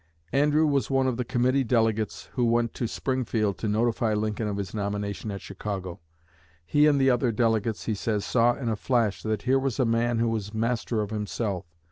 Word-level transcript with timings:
Andrew 0.33 0.65
was 0.65 0.89
one 0.89 1.05
of 1.05 1.17
the 1.17 1.23
committee 1.23 1.61
of 1.61 1.67
delegates 1.67 2.27
who 2.33 2.43
went 2.43 2.73
to 2.73 2.87
Springfield 2.87 3.59
to 3.59 3.67
notify 3.67 4.15
Lincoln 4.15 4.47
of 4.47 4.57
his 4.57 4.73
nomination 4.73 5.29
at 5.29 5.41
Chicago. 5.43 5.99
He 6.65 6.87
and 6.87 6.99
the 6.99 7.11
other 7.11 7.31
delegates, 7.31 7.85
he 7.85 7.93
says, 7.93 8.25
"saw 8.25 8.55
in 8.55 8.67
a 8.67 8.75
flash 8.75 9.21
that 9.21 9.43
here 9.43 9.59
was 9.59 9.79
a 9.79 9.85
man 9.85 10.17
who 10.17 10.29
was 10.29 10.55
master 10.55 11.03
of 11.03 11.11
himself. 11.11 11.65